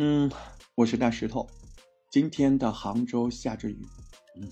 [0.00, 0.30] 嗯，
[0.76, 1.44] 我是大石头。
[2.08, 3.84] 今天的杭州下着雨，
[4.36, 4.48] 嗯，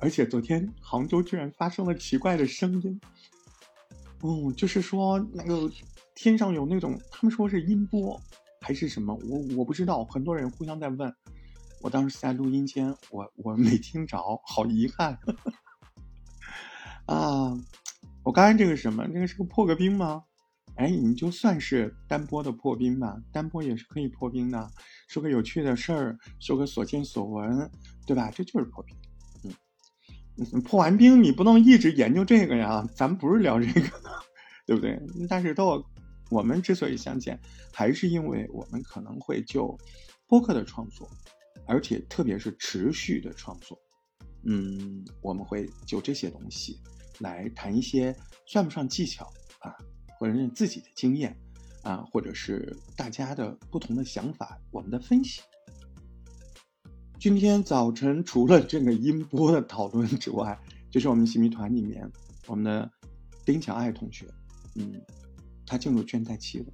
[0.00, 3.00] 而且昨天杭州居然发生了奇怪的声音。
[4.22, 5.72] 嗯，就是说那个
[6.14, 8.20] 天上有那种，他们说是音波
[8.60, 10.04] 还是什么，我我不知道。
[10.04, 11.10] 很多人互相在问，
[11.80, 15.18] 我当时在录音间，我我没听着，好遗憾。
[17.08, 17.58] 啊，
[18.22, 20.24] 我刚才这个什么，这个是个破格冰吗？
[20.76, 24.70] 哎，你就算是单播的破冰吧，单播也是可以破冰的，
[25.08, 27.70] 说个有趣的事儿，说个所见所闻，
[28.06, 28.30] 对吧？
[28.30, 28.94] 这就是破冰。
[30.36, 33.90] 嗯，破完冰你不能一直研究这个呀，咱们不是聊这个，
[34.66, 35.00] 对不对？
[35.30, 35.82] 但是都，
[36.30, 37.40] 我们之所以相见，
[37.72, 39.74] 还是因为我们可能会就
[40.26, 41.08] 播客的创作，
[41.66, 43.78] 而且特别是持续的创作，
[44.44, 46.78] 嗯，我们会就这些东西
[47.20, 48.14] 来谈一些
[48.46, 49.32] 算不上技巧。
[50.18, 51.36] 或者是自己的经验，
[51.82, 55.42] 啊，或者是大家的不同的想法，我们的分析。
[57.18, 60.58] 今天早晨除了这个音波的讨论之外，
[60.90, 62.10] 就是我们新米团里面
[62.46, 62.90] 我们的
[63.44, 64.26] 丁小爱同学，
[64.74, 65.02] 嗯，
[65.66, 66.66] 他进入倦怠期了。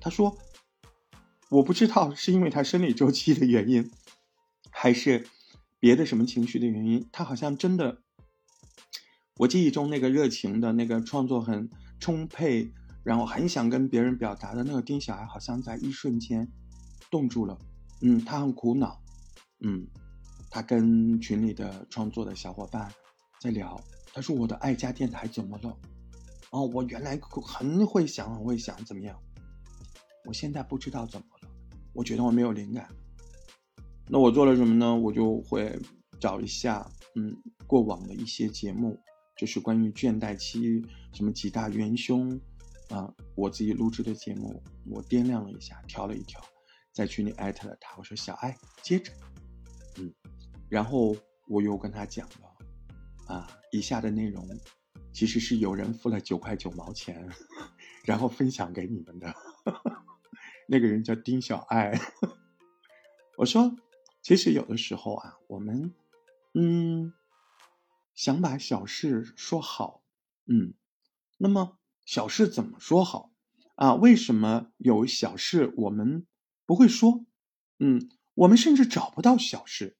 [0.00, 0.36] 他说
[1.50, 3.90] ：“我不知道是因为他生理周期的原因，
[4.70, 5.26] 还是
[5.80, 8.02] 别的什么情绪的原因，他好像真的，
[9.38, 11.68] 我记忆中那个热情的那个创作很。”
[12.00, 12.70] 充沛，
[13.02, 16.50] 然后很想跟别人表达的那个丁小孩，好像在一瞬间
[17.10, 17.58] 冻住了。
[18.00, 19.00] 嗯，他很苦恼。
[19.60, 19.86] 嗯，
[20.50, 22.88] 他跟群里的创作的小伙伴
[23.40, 23.80] 在聊，
[24.12, 25.76] 他说：“我的爱家电台怎么了？
[26.50, 29.18] 哦，我原来很会想，很会想，怎么样？
[30.24, 31.48] 我现在不知道怎么了。
[31.92, 32.88] 我觉得我没有灵感。
[34.06, 34.94] 那我做了什么呢？
[34.94, 35.76] 我就会
[36.20, 38.96] 找一下，嗯，过往的一些节目。”
[39.38, 42.38] 就是关于倦怠期什么几大元凶，
[42.88, 46.42] 啊，我自己录制的节目，我掂量了一下，调了一调，
[46.92, 49.12] 在群里艾特了他，我说小爱接着，
[49.98, 50.12] 嗯，
[50.68, 54.44] 然后我又跟他讲了，啊，以下的内容
[55.12, 57.28] 其实是有人付了九块九毛钱，
[58.04, 59.32] 然后分享给你们的，
[60.66, 61.96] 那个人叫丁小爱，
[63.38, 63.72] 我说，
[64.20, 65.94] 其实有的时候啊，我们，
[66.54, 67.12] 嗯。
[68.18, 70.02] 想把小事说好，
[70.46, 70.74] 嗯，
[71.36, 73.30] 那么小事怎么说好
[73.76, 73.94] 啊？
[73.94, 76.26] 为什么有小事我们
[76.66, 77.24] 不会说？
[77.78, 79.96] 嗯，我们甚至找不到小事。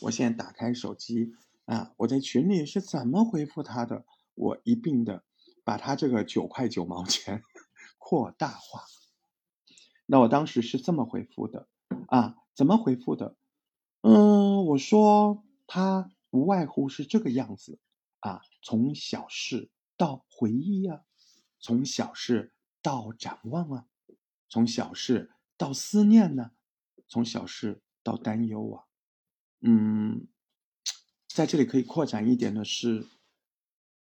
[0.00, 1.34] 我现在打开手机
[1.66, 4.06] 啊，我在群里是怎么回复他的？
[4.34, 5.22] 我一并的
[5.64, 7.42] 把他这个九块九毛钱
[7.98, 8.84] 扩大化。
[10.06, 11.68] 那我当时是这么回复的
[12.06, 12.36] 啊？
[12.54, 13.36] 怎么回复的？
[14.00, 16.10] 嗯，我说他。
[16.30, 17.78] 无外乎是这个样子
[18.20, 21.04] 啊，从小事到回忆啊，
[21.58, 22.52] 从小事
[22.82, 23.86] 到展望啊，
[24.48, 26.50] 从小事到思念呢，
[27.06, 28.84] 从小事到担忧啊，
[29.60, 30.26] 嗯，
[31.26, 33.06] 在这里可以扩展一点的是，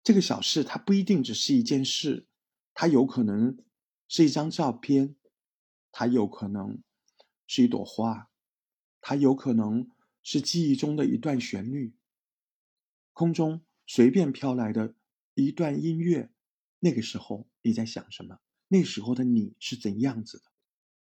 [0.02, 2.26] 这个小事它不一定只是一件事，
[2.72, 3.58] 它有可能
[4.08, 5.16] 是一张照片，
[5.92, 6.82] 它有可能
[7.46, 8.30] 是一朵花，
[9.00, 9.90] 它有可能
[10.22, 11.94] 是记忆中的一段旋律。
[13.16, 14.94] 空中随便飘来的
[15.32, 16.30] 一段音乐，
[16.80, 18.40] 那个时候你在想什么？
[18.68, 20.44] 那时候的你是怎样子的？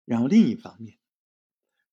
[0.06, 1.00] 然后另一方面，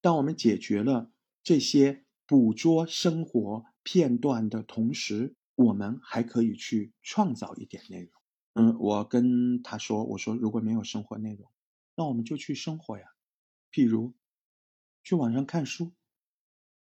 [0.02, 1.10] 当我们解决了
[1.42, 8.12] 这些捕捉生活片段的同时，我们还可以去创造一点内容。
[8.52, 11.50] 嗯，我跟他说：“我说如果没有生活内容，
[11.96, 13.06] 那我们就去生活呀。
[13.72, 14.12] 譬如
[15.02, 15.94] 去网上看书，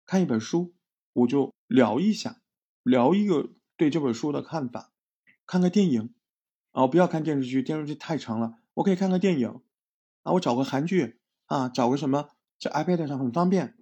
[0.05, 0.75] 看一本书，
[1.15, 2.43] 我就聊一下。”
[2.87, 4.93] 聊一个对这本书的看法，
[5.45, 6.15] 看个电影，
[6.71, 8.61] 啊，不要看电视剧，电视剧太长了。
[8.75, 9.61] 我可以看个电影，
[10.23, 13.77] 啊，我找个韩剧，啊，找个什么，在 iPad 上很方便，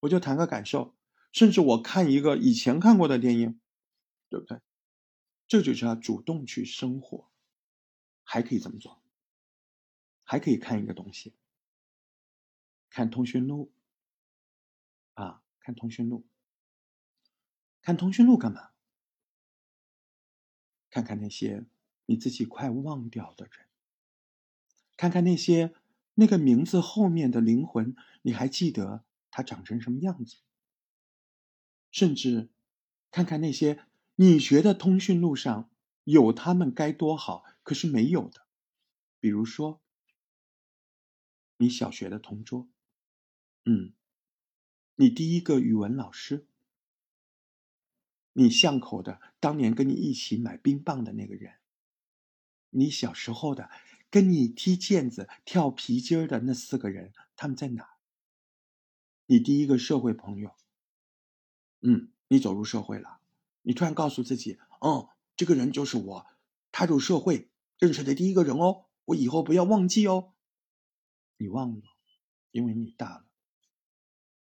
[0.00, 0.96] 我就谈个感受，
[1.30, 3.60] 甚至我看一个以前看过的电影，
[4.28, 4.60] 对不对？
[5.46, 7.30] 这就是要主动去生活，
[8.24, 9.00] 还可以怎么做？
[10.24, 11.36] 还可以看一个东西，
[12.90, 13.72] 看通讯录，
[15.12, 16.26] 啊，看通讯录。
[17.84, 18.70] 看通讯录干嘛？
[20.88, 21.66] 看看那些
[22.06, 23.66] 你自己快忘掉的人，
[24.96, 25.74] 看看那些
[26.14, 30.38] 那个名字后面的灵魂，你还记得他长成什么样子？
[31.90, 32.48] 甚至
[33.10, 33.84] 看看那些
[34.14, 35.68] 你觉得通讯录上
[36.04, 38.46] 有他们该多好，可是没有的，
[39.20, 39.82] 比如说
[41.58, 42.66] 你小学的同桌，
[43.66, 43.92] 嗯，
[44.94, 46.46] 你第一个语文老师。
[48.34, 51.54] 你巷口的当年跟你一起买冰棒的那个人，
[52.70, 53.70] 你小时候的
[54.10, 57.96] 跟你踢毽子、跳皮筋儿的那四个人，他们在哪？
[59.26, 60.54] 你第一个社会朋友，
[61.80, 63.20] 嗯，你走入社会了，
[63.62, 66.26] 你突然告诉自己，嗯，这个人就是我
[66.72, 67.48] 踏入社会
[67.78, 70.34] 认识的第一个人哦，我以后不要忘记哦。
[71.36, 71.82] 你忘了，
[72.50, 73.26] 因为你大了，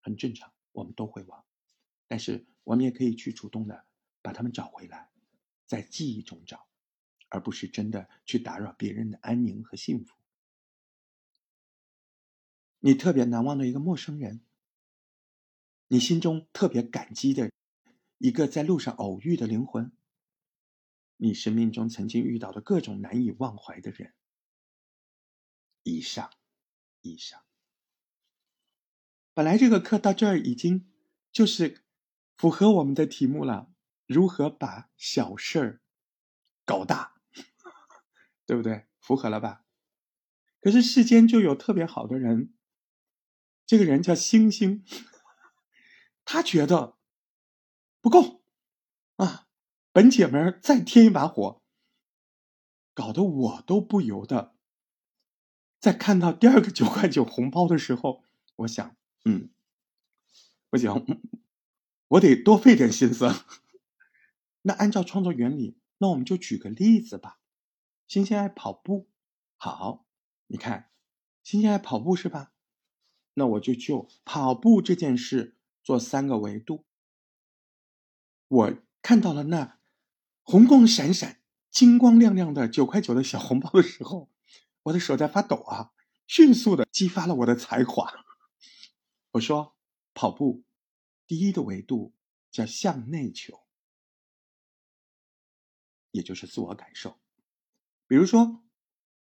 [0.02, 1.44] 很正常，我们都会忘，
[2.08, 3.86] 但是我们也可以去主动的
[4.22, 5.08] 把他们找回来，
[5.66, 6.66] 在记忆中找，
[7.28, 10.16] 而不是真的去打扰别人的安宁和幸福。
[12.80, 14.40] 你特别难忘的一个陌生人。
[15.86, 17.52] 你心中特别感激的
[18.18, 19.92] 一个在路上偶遇的灵魂，
[21.16, 24.12] 你生命中曾经遇到的各种难以忘怀的人，
[25.84, 26.32] 以上，
[27.02, 27.40] 以上。
[29.32, 30.90] 本来这个课到这儿已经
[31.30, 31.85] 就是
[32.36, 33.70] 符合我们的题目了，
[34.06, 35.80] 如何把小事儿
[36.64, 37.14] 搞大，
[38.46, 38.86] 对不对？
[39.00, 39.64] 符合了吧？
[40.60, 42.52] 可是世间就有特别好的人，
[43.64, 44.84] 这个人叫星星。
[46.24, 46.98] 他觉得
[48.00, 48.42] 不够
[49.14, 49.46] 啊，
[49.92, 51.62] 本姐们再添一把火，
[52.92, 54.56] 搞得我都不由得，
[55.78, 58.24] 在看到第二个九块九红包的时候，
[58.56, 59.50] 我想，嗯，
[60.68, 60.90] 不行，
[62.08, 63.26] 我得多费点心思。
[64.62, 67.40] 那按照创作原理，那我们就举个例子吧。
[68.06, 69.08] 星星爱跑步，
[69.56, 70.06] 好，
[70.46, 70.90] 你看，
[71.42, 72.52] 星星爱跑步是吧？
[73.34, 75.54] 那我就就跑步这件事。
[75.84, 76.84] 做三个维度，
[78.48, 79.78] 我看到了那
[80.42, 84.28] 红光闪闪、金光亮亮的九块九的小红包的时候，
[84.82, 85.92] 我的手在发抖啊！
[86.26, 88.12] 迅速的激发了我的才华。
[89.30, 89.76] 我说，
[90.12, 90.64] 跑步
[91.26, 92.14] 第一的维度
[92.50, 93.66] 叫向内求，
[96.10, 97.18] 也就是自我感受。
[98.06, 98.64] 比如说，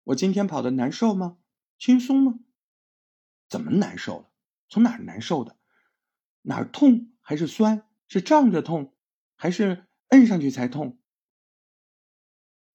[0.05, 1.39] 我今天跑的难受吗？
[1.79, 2.41] 轻松吗？
[3.49, 4.31] 怎么难受了？
[4.69, 5.57] 从哪难受的？
[6.43, 7.89] 哪儿痛还是酸？
[8.09, 8.95] 是胀着痛，
[9.37, 10.99] 还是摁上去才痛？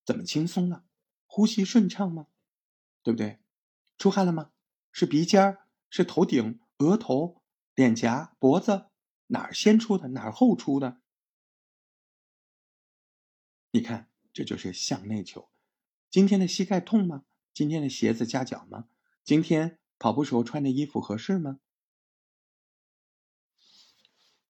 [0.06, 0.86] 怎么轻松了？
[1.26, 2.28] 呼吸顺畅吗？
[3.04, 3.40] 对不对？
[3.98, 4.52] 出汗了吗？
[4.92, 5.68] 是鼻尖儿？
[5.90, 7.42] 是头顶、额头、
[7.76, 8.88] 脸颊、脖子？
[9.28, 10.10] 哪儿先出的？
[10.10, 11.02] 哪儿后出的？
[13.72, 15.50] 你看，这就是向内求。
[16.10, 17.26] 今天的膝盖痛吗？
[17.54, 18.88] 今天的鞋子夹脚吗？
[19.24, 21.60] 今天跑步时候穿的衣服合适吗？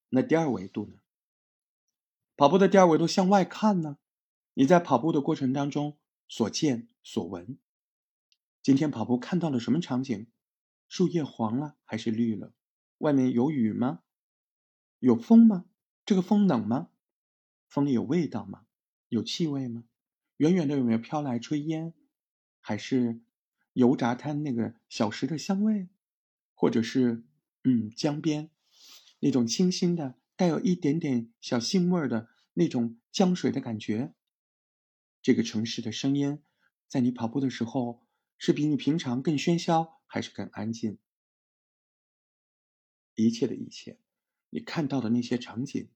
[0.10, 1.00] 那第二维度呢？
[2.36, 3.98] 跑步的第二维度向外看呢？
[4.54, 7.58] 你在跑步的过程当中所见所闻，
[8.62, 10.32] 今天跑步看到了什么场景？
[10.88, 12.54] 树叶黄了还是绿了？
[13.00, 14.04] 外面有雨吗？
[15.00, 15.66] 有风吗？
[16.06, 16.90] 这个风冷吗？
[17.68, 18.66] 风里有味道吗？
[19.10, 19.84] 有气味吗？
[20.38, 21.94] 远远的有没有飘来炊烟？
[22.60, 23.22] 还是
[23.74, 25.90] 油炸摊那个小食的香味？
[26.54, 27.24] 或者是
[27.64, 28.50] 嗯江边？
[29.20, 34.14] 那种清新的、带有一点点小腥味的那种江水的感觉。
[35.22, 36.42] 这个城市的声音，
[36.88, 38.08] 在你跑步的时候，
[38.38, 40.98] 是比你平常更喧嚣，还是更安静？
[43.16, 44.00] 一切的一切，
[44.50, 45.90] 你看到的那些场景，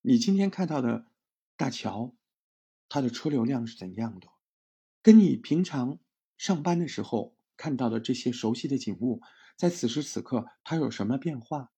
[0.00, 1.06] 你今天看到的
[1.56, 2.16] 大桥，
[2.88, 4.28] 它的车流量是怎样的？
[5.02, 5.98] 跟你平常
[6.36, 9.22] 上班的时候看到的这些熟悉的景物，
[9.56, 11.72] 在此时此刻，它有什么变化？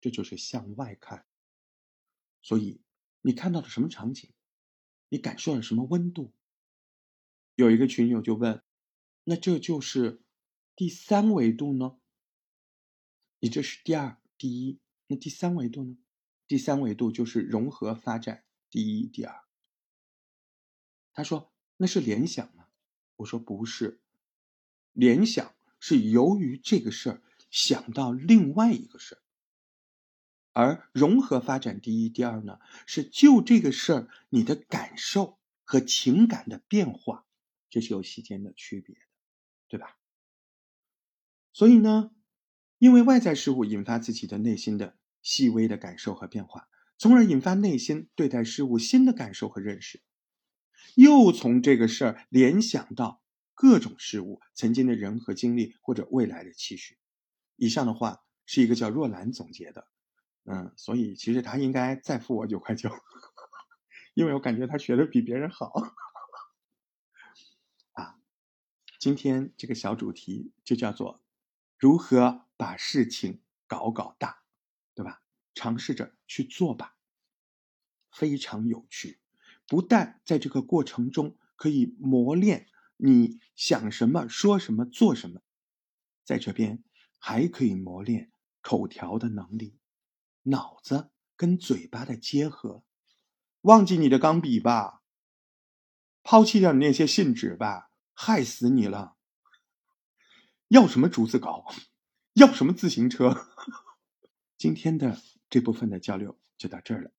[0.00, 1.26] 这就是向外看，
[2.40, 2.80] 所以
[3.22, 4.32] 你看到了什么场景，
[5.08, 6.32] 你感受了什么温度？
[7.56, 8.62] 有一个群友就问
[9.24, 10.22] ：“那这就是
[10.76, 11.98] 第三维度呢？
[13.40, 15.96] 你这是第二、第一，那第三维度呢？
[16.46, 19.42] 第三维度就是融合发展第一、第二。”
[21.12, 22.68] 他说：“那是联想吗？”
[23.16, 24.00] 我说：“不是，
[24.92, 29.22] 联想是由于这个事儿想到另外一个事儿。”
[30.54, 37.26] 而融合发展第一、第二呢，是就这个事儿，你的感受和情感的变化，
[37.70, 39.00] 这是有细间的区别的，
[39.68, 39.98] 对吧？
[41.52, 42.12] 所以呢，
[42.78, 50.02] 因为外在事物引发自己的内心的细微的感受和变化，从而引发内心对待事物新的感受和认识，
[50.94, 53.22] 又从这个事儿联想到
[53.54, 56.98] 各种事物、曾经的人和经历或者未来的期许。
[57.56, 59.88] 以上的话是一个叫若兰总结的。
[60.44, 62.88] 嗯，所以其实他应该再付我九块九，
[64.14, 65.72] 因为我感觉他学的比别人好。
[67.92, 68.14] 啊，
[68.98, 71.20] 今天这个小主题就叫做
[71.76, 74.42] 如何把事情搞搞大，
[74.94, 75.22] 对吧？
[75.54, 76.96] 尝试着去做吧，
[78.12, 79.20] 非常有趣。
[79.66, 85.40] 不但在这个过程中可以磨练你想什么、说什么、做什么，
[86.24, 86.82] 在这边
[87.18, 89.78] 还可以磨练口条的能力，
[90.42, 92.84] 脑子跟嘴巴的结合。
[93.62, 95.02] 忘记你的钢笔吧，
[96.22, 99.16] 抛弃掉你那些信纸吧，害死你了。
[100.68, 101.66] 要什么竹子稿？
[102.38, 103.46] 要什么自行车？
[104.56, 105.18] 今天的
[105.50, 107.10] 这部分的交流就到这儿了，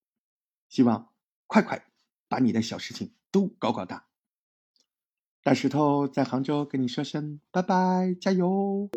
[0.70, 1.10] 希望
[1.46, 1.86] 快快
[2.30, 4.08] 把你的小事情都搞搞大。
[5.44, 8.90] 大石头在杭州跟你说声拜拜，加油！